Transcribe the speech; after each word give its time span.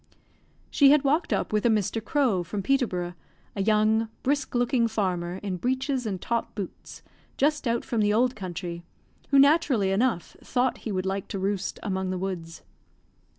She 0.71 0.89
had 0.89 1.03
walked 1.03 1.31
up 1.31 1.53
with 1.53 1.63
a 1.63 1.69
Mr. 1.69 2.03
Crowe, 2.03 2.41
from 2.41 2.63
Peterborough, 2.63 3.13
a 3.55 3.61
young, 3.61 4.09
brisk 4.23 4.55
looking 4.55 4.87
farmer, 4.87 5.35
in 5.43 5.57
breeches 5.57 6.07
and 6.07 6.19
top 6.19 6.55
boots, 6.55 7.03
just 7.37 7.67
out 7.67 7.85
from 7.85 8.01
the 8.01 8.11
old 8.11 8.35
country, 8.35 8.81
who, 9.29 9.37
naturally 9.37 9.91
enough, 9.91 10.35
thought 10.43 10.79
he 10.89 10.91
would 10.91 11.05
like 11.05 11.27
to 11.27 11.37
roost 11.37 11.77
among 11.83 12.09
the 12.09 12.17
woods. 12.17 12.63